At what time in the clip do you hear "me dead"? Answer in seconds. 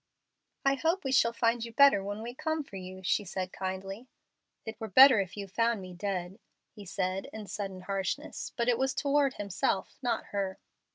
5.79-6.39